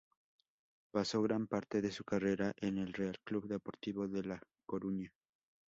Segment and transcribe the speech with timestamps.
[0.91, 5.13] Pasó gran parte de su carrera en el Real Club Deportivo de la Coruña.